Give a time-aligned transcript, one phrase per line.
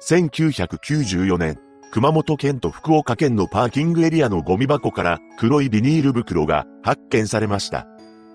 [0.00, 1.58] 1994年、
[1.90, 7.86] 熊本県と福岡県のパーキングエリアのゴミ箱から黒いビニール袋が発見されました。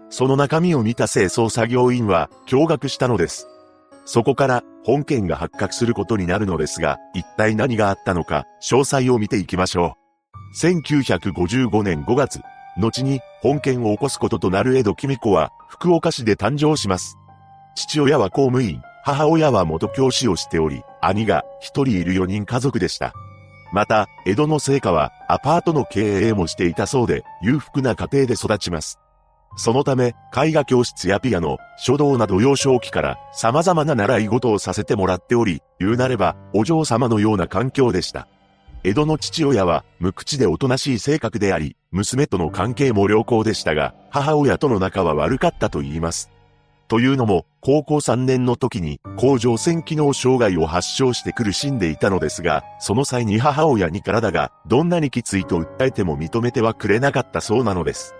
[0.09, 3.47] その中身を見た清掃作業員は驚愕したのです。
[4.05, 10.65] そこから本件が発覚することになるのですが、一体何があったのか、詳細を見ていきましょう。
[10.65, 12.41] 1955年5月、
[12.77, 17.17] 後に本件を起こすこととなる江戸君子は福岡市で誕生します。
[17.75, 23.13] 父親は公務員、母親は元教師をしており、兄が一人いる4人家族でした。
[23.73, 28.99] また、江戸の聖火はアパートの経営もしていたそうで、裕福な家庭で育ちます。
[29.57, 38.27] そのため、絵画教室やピアノ、書道など幼少期から様々な習い事をさせてもらっており、言うなればお嬢様のような環境でした。
[38.83, 46.31] 江戸の父親は無口でおとなしい性格であり、娘との関係も良好でしたが、母親との仲は悪かったと言います。
[46.91, 58.13] というのも、高校3年の時に、甲状腺機能障害を発症して苦しんでいたのですが、その際に母親に体がどんなにきついと訴えても認めてはくれなかったそうなのです。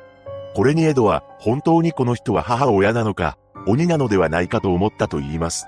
[0.55, 3.37] これにエドは、本当にこの人は母親なのか、
[3.67, 5.67] 鬼なのではないかと思ったと言います。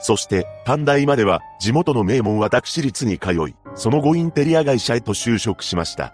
[0.00, 6.12] そして、短大までは、地元の名門私立に通い、その後インテリア会社へと就職しました。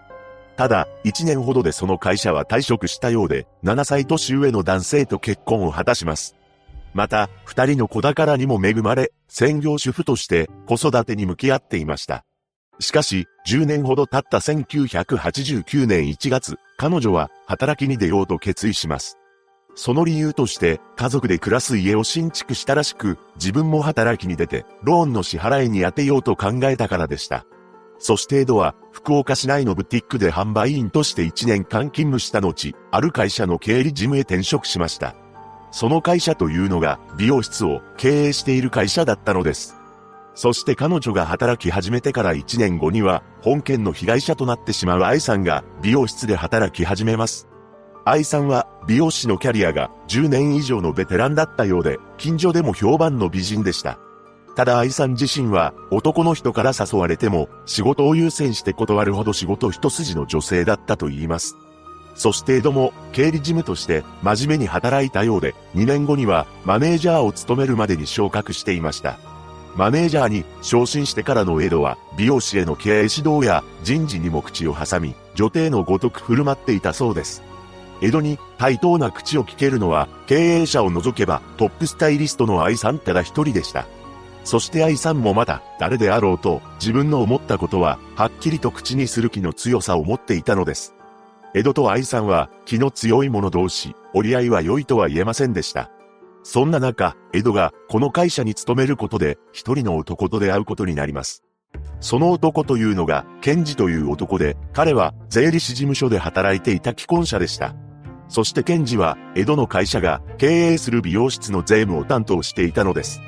[0.61, 6.35] ただ、1年ほどでその会社は退職したようで、7歳年上の男性と結婚を果たします。
[6.93, 12.25] また、二人の子宝にも恵まれ、専業主婦として子育てに向き合っていました。
[12.77, 19.17] しかし、10年ほど経った1989年1月、彼女は働きに出ようと決意します。
[19.73, 27.47] その理由として、家族で暮らす家を新築したらしく、自分も働きに出て、ローンの支払いに充てようと考えたからでした。
[28.01, 35.15] そしてエドは、福岡市内のブティックで販売員として1年間勤務した後、ある会社の経理事務へ転職しました。
[35.69, 39.75] その会社というのが、美容室を経営している会社だったのです。
[40.33, 47.47] そして彼女が働き始めてから1年後には、本件の被害者となってしまう愛さんが美容室で働き始めます。
[48.03, 53.99] 愛さんは美容師のキャリアが10年以上のベテランだったようで、近所でも評判の美人でした。
[54.55, 61.55] ただ愛さん自身は男の人から誘われても仕事を優先して断るほど仕事一筋の女性だったと言います。
[62.15, 69.17] そして江戸も経理事務として真面目に働いたようで2年後にはマネージャーを務めるまでに昇格していました。
[69.77, 77.41] マネージャーに昇進してからの江戸は美容師への経営指導や人事にも口を挟み女帝のごとく振る舞っていたそうです。
[78.01, 83.85] 江戸に対等な口を聞けるのは経営者を除けばトップスタイリストの愛さんただ一人でした。
[84.43, 90.95] そして愛さんもまた、誰であろうと、自分の思ったことは、はっきりと口にする気の強さを持っていたのです。
[91.53, 95.91] 江戸と愛さんは、気の強い者同士、折り合いは良いとは言えませんでした。
[96.43, 101.43] そんな中、江戸が、この会社に勤めることで、一人の男と出会うことになります。
[101.99, 107.75] その男というのが、ケンジという男で、彼は、税理士事務所で働いていた既婚者でした。
[108.27, 113.21] そしてケンジは、江戸の会社が経営する美容室の税務を担当していたのです。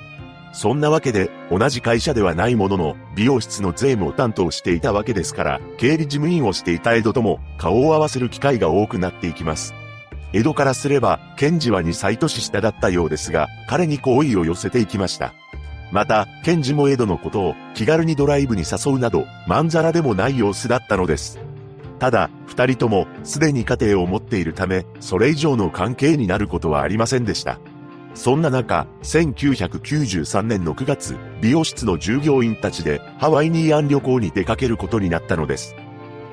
[0.53, 9.73] そんなわけで、同じ会社ではないものの、美容室の税務を担当していたわけですから、経理事務員をしていた江戸とも顔を合わせる機会が多くなっていきます。
[10.31, 15.33] 江戸からすれば、ケンジは2歳年下だったようですが、彼に好意を寄せていきました。
[15.91, 21.39] また、ケンジも江戸のことを気軽にドライブに誘うなど、まんざらでもない様子だったのです。
[21.97, 27.59] ただ、二人ともすでに家庭を持っているため、それ以上の関係になることはありませんでした。
[28.13, 35.75] そんな中、1993年の9月、美容室の従業員たちでハワイニーアン旅行に出かけることになったのです。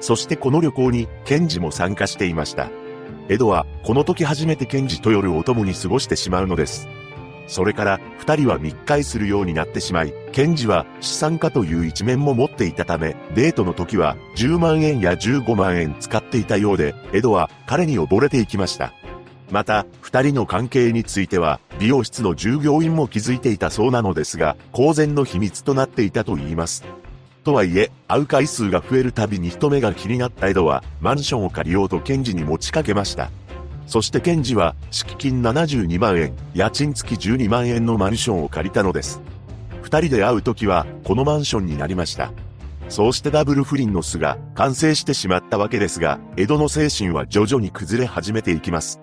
[0.01, 2.71] そしてこの旅行に、ケンジも参加していました。
[3.29, 6.89] エドは、この時初めてケンジと夜を共に過ごしてしまうのです。
[7.47, 18.93] それから、二人は密会するようになってしまい、ケンジは資産家という一面も持っていたため、デートの時は10万円や15万円使っていたようで、エドは彼に溺れていきました。
[19.51, 26.85] また、二人の関係については、美容室の従業員も気づいていたそうなのですが、公然の秘密となっていたと言います。
[27.43, 33.31] とはいえ、会う回数が増えるたびに人目が気になった江戸は、マンションを借りようと検事に持ちかけました。
[33.87, 39.21] そして検事は、敷金72万円、家賃付き12万円のマンションを借りたのです。
[39.83, 42.31] 二人で会う時は、このマンションになりました。
[42.89, 49.01] そうしてダブル不倫の巣が完成してしまったわけですが、江戸の精神は徐々に崩れ始めていきます。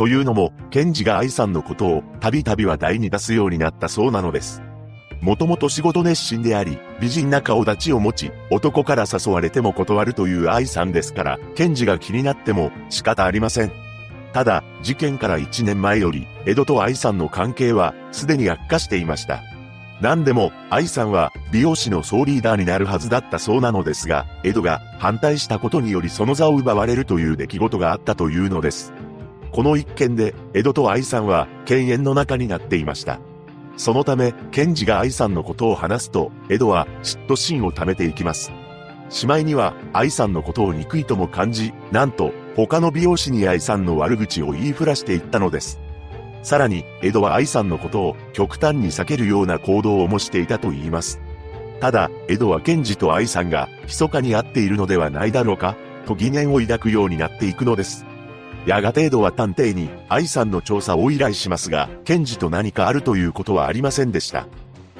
[0.00, 4.62] というのも、ケンジが愛さんのことをたびたび話題に出すようになったそうなのです。
[5.20, 13.72] もともと仕事熱心であり、美人な顔立ちを持ち、男から誘われても断るという愛さんですから、ケンジが気になっても仕方ありません。
[14.32, 19.42] ただ、事件から1年前より、江戸と愛さんの関係はすでに悪化していました。
[20.00, 28.94] 何でも、愛さんは美容師の総リーダーになるはずだったそうなのですが、江戸が反対したことによりその座を奪われるという出来事があったというのです。
[29.52, 33.20] この一件で、江戸と愛さんは犬猿の中になっていました。
[33.76, 38.52] そのため、検事が愛さんのことを話すと、江戸は嫉妬心を溜めていきます。
[39.08, 45.80] しまいには、愛さんのことを憎いとも感じ、なんと、他の美容師に愛さんの悪口を言いふらしていったのです。
[46.42, 51.20] さらに、江戸は愛さんのことを極端に避けるような行動をもしていたと言います。
[51.80, 55.76] ただ、江戸は検事と愛さんが密かに会っているのではないだろうか、
[56.06, 58.04] と疑念を抱くようになっていくのです。
[58.66, 64.46] やがて江戸は探偵に愛さんの調査を依頼しますが、検事と何かあるということはありませんでした。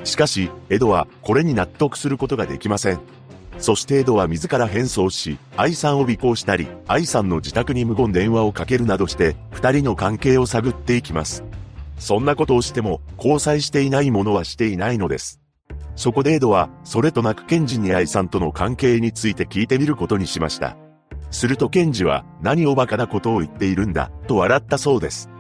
[0.05, 3.01] しかし、江戸はこれに納得することができません。
[3.59, 11.45] そして江戸は自ら変装し、愛さんを尾行したり、愛さんの自宅に無言電話をかけるなどして、二人の関係を探っていきます。
[11.99, 15.41] そんなことをしても、交際していない者はしていないのです。
[15.97, 20.79] そこで江戸は、それとなく検事に愛さんとの関係について聞いてみることにしました。
[21.31, 25.31] すると検事は、何を馬鹿なことを言っているんだ、と笑ったそうです。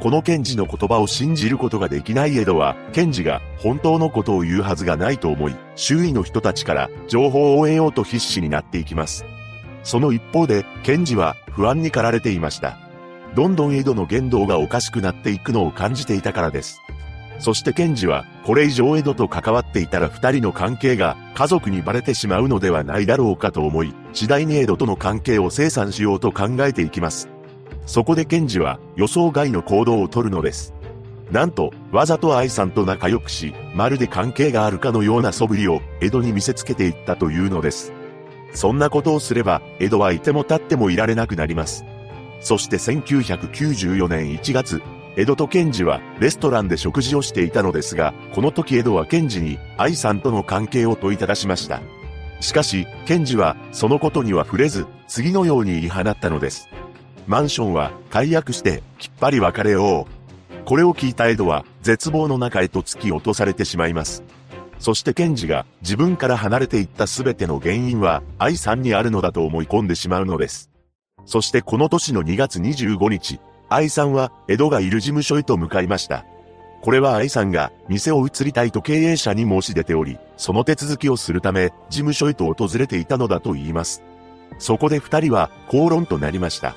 [0.00, 9.24] この検事の言葉を信じることができない江戸は、検事が本当のことを言うはずがないと思い、周囲の人たちから情報を得ようと必死になっていきます。
[9.84, 12.78] その一方で、検事は不安に駆られていました。
[13.34, 16.80] どんどん江戸の言動がおかしくなっていくのを感じていたからです。
[17.42, 27.28] そして検事は、これ以上江戸と関わっていたら二人の関係が家族にバレてしまうのではないだろうかと思い、次第に江戸との関係を清算しようと考えていきます。
[27.84, 30.72] そこで検事は予想外の行動をとるのです。
[31.32, 37.92] なんと、わざと愛さんと仲良くし、まるで関係があるかのような素振りを江戸に見せつけていったというのです。
[38.54, 41.84] そんなことをすれば、江戸はいても立ってもいられなくなります。
[42.40, 44.80] そして1994年1月、
[45.16, 51.80] 江戸と検事はレストランで食事をしていたのですが、この時江戸は検事に愛さんとの関係を問いただしました。
[52.40, 56.68] しかし、検事はそのことには触れず、次のように言い放ったのです。
[57.26, 60.64] マンションは解約してきっぱり別れよう。
[60.64, 64.22] これを聞いたエドは絶望の中へと突き落とされてしまいます。
[64.78, 70.70] そしてケンジが自分から離れていった全ての原因は愛さんにあるのだと思い込んでしまうのです。
[71.24, 73.38] そしてこの年の2月25日、
[73.74, 76.24] 愛さんは江戸がいる事務所へと向かいました。
[76.82, 84.02] これは愛さんが店を移りたいと経営者に申し出ており、その手続きをするため事務所へと訪れていたのだと言います。
[84.58, 86.74] そこで二人は口論となりました。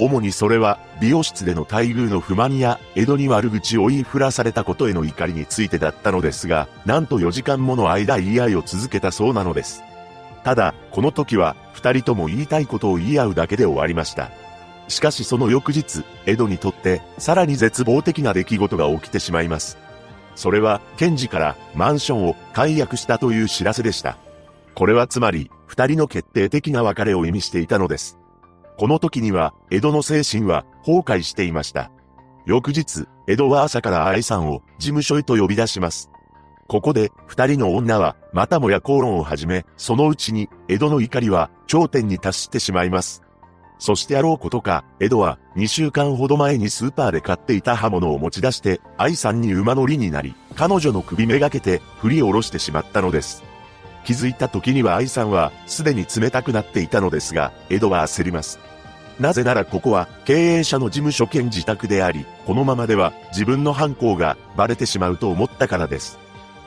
[0.00, 9.82] 主にそれは、美容室での待遇の不満や、江戸に悪口を言いふらされたことへの怒りについてだったのですが、なんと4時間もの間言い合いを続けたそうなのです。
[10.44, 14.30] ただ、この時は、二人とも言いたいことを言い合うだけで終わりました。
[14.88, 19.78] しかしその翌日、江戸にとって、さらに絶望的な出来事が起きてしまいます。
[20.34, 24.16] それは、検事からマンションを解約したという知らせでした。
[24.74, 28.18] これはつまり、二人の決定的な別れを意味していたのです。
[28.78, 31.90] この時には、江戸の精神は崩壊していました。
[32.46, 36.10] 翌日、江戸は朝から愛さんを事務所へと呼び出します。
[36.68, 43.22] ここで、二人の女は、またもや口論を始め、そのうちに、江戸の怒りは頂点に達してしまいます。
[43.78, 53.44] そしてあろうことか、江戸は、2週間ほど前にスーパーで買っていた刃物を持ち出して、愛さんに馬乗りになり、彼女の首めがけて、振り下ろしてしまったのです。
[54.04, 58.58] 気づいた時には愛さんは、すでに冷たくなっていたのですが、江戸は焦ります。
[59.20, 66.18] なぜならここは経営者の事務所兼自宅であり、このままでは自分の犯行がバレてしまうと思ったからです。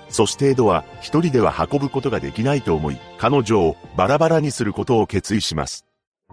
[0.09, 5.85] そしてエドは一人では運ぶことができないと思い、彼女をバラバラにすることを決意します。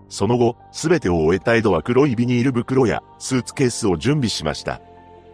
[0.08, 4.80] その後、すべてを終えたエドは黒いビニール袋やスーツケースを準備しました。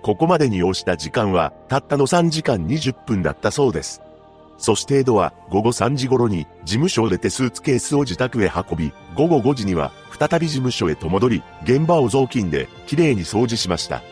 [0.03, 4.03] ここまでに要した時間はたったの3時間20分だったそうです。
[4.59, 14.03] そしてエドは午後3時頃に事務所を出てスーツケースを自宅へ運び、午後5時には再び事務所へと戻り、現場を雑巾できれいに掃除しました。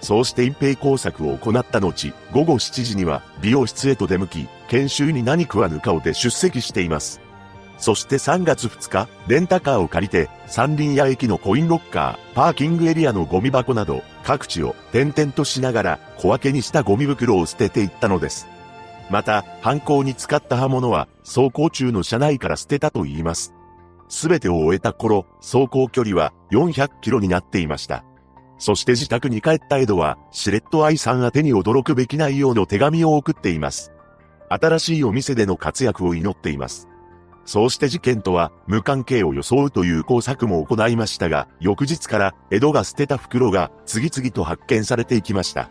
[0.00, 7.20] そうして隠蔽工作を行った後、午後7時には美容室へと出向き、研修に何食わぬ顔で出席しています。
[7.78, 18.46] そして3月2日、レンタカーを借りて、三輪屋駅のコインロッカー、パーキングエリアのゴミ箱など、各地を点々としながら小分けにしたゴミ袋を捨てていったのです。
[19.10, 23.52] また、犯行に使った刃物は、走行中の車内から捨てたと言います。
[24.08, 28.04] すべてを終えた頃、走行距離は400キロになっていました。
[28.58, 33.92] そして自宅に帰ったエドは、シレット愛さん宛てに驚くべき内容の手紙を送っています。
[34.48, 36.88] 新しいお店での活躍を祈っています。
[37.44, 45.68] そうして事件とは無関係を装うという工作も行いましたが、翌日から江戸が捨てた袋が次々と発見されていきました。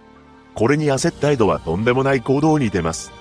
[0.53, 3.11] これに焦った江戸はとんでもない行動に出ます。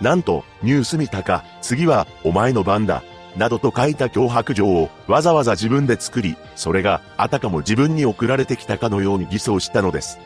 [0.00, 3.04] なんと、ニュース見たか、次は、お前の番だ。
[3.36, 10.18] などと書いた脅迫状をわざわざ自分で作り、それがあたかも自分に送られてきたかのように偽装したのです。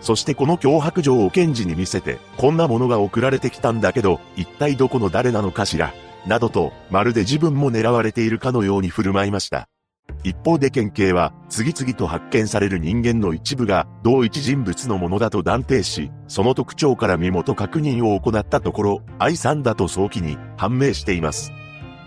[0.00, 5.94] そしてこの脅迫状を検事に見せて、こんなものが送られてきたんだけど、一体どこの誰なのかしら、
[6.26, 9.68] などと、まるで自分も狙われているかのように振る舞いました。
[10.22, 21.52] 一方で県警は、次々と発見される人間の一部が、同一人物のものだと断定し、その特徴から身元確認を行ったところ、愛さんだと早期に判明しています。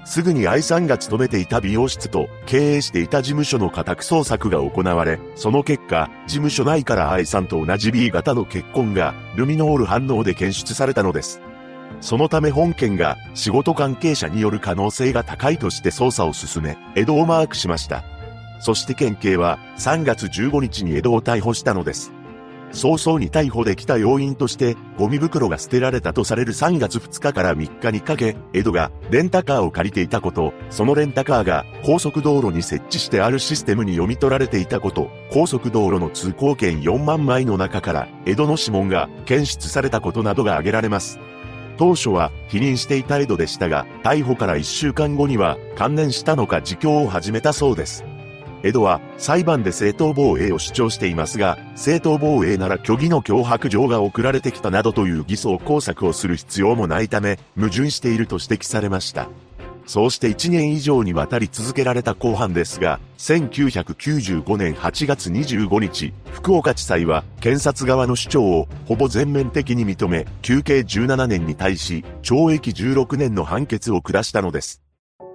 [0.07, 11.41] すぐに愛さんが勤めていた美容室と経営していた事務所の家宅捜索が行われ、その結果、事務所内から愛さんと同じ B 型の血痕がルミノール反応で検出されたのです。
[11.99, 18.03] そのため本件が仕事関係者による可能性が高いとして捜査を進め、江戸をマークしました。
[18.59, 22.11] そして県警は3月15日に江戸を逮捕したのです。
[22.71, 41.19] 早々に逮捕できた要因として、ゴミ袋が捨てられたとされる3月2日から3日にかけ、江戸がレンタカーを借りていたこと、そのレンタカーが高速道路に設置してあるシステムに読み取られていたこと、高速道路の通行券4万枚の中から江戸の指紋が検出されたことなどが挙げられます。
[41.77, 48.03] 当初は否認していた江戸でしたが、逮捕から1週間後には関連したのか自供を始めたそうです。
[48.63, 59.29] 江戸は裁判で正当防衛を主張していますが、正当防衛なら虚偽の脅迫状が送られてきたなどという偽装工作をする必要もないため、矛盾していると指摘されました。
[59.87, 74.83] そうして1年以上にわたり続けられた公判ですが、1995年8月25日、福岡地裁は検察側の主張をほぼ全面的に認め、休刑17年に対し、懲役16年の判決を下したのです。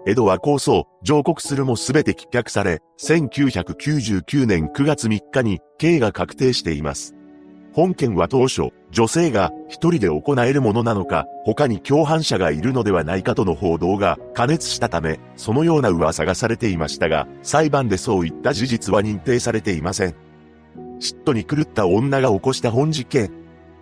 [0.06, 7.14] 江戸は控訴、上告するもすべて棄却され、1999年9月3日に刑が確定しています。
[7.74, 20.14] 本件は当初、女性が一人で行えるものなのか、他に共犯者がいるのではないかとの報道が加熱したため、そのような噂がされていましたが、裁判でそういった事実は認定されていません。
[21.00, 23.32] 嫉妬に狂った女が起こした本事件。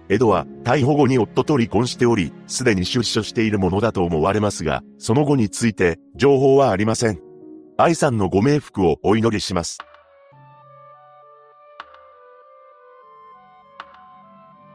[0.08, 7.20] 江戸は逮捕後に夫と離婚しており、すでに出所しているものだと思われますが、その後について情報はありません。
[7.76, 9.78] 愛さんのご冥福をお祈りします。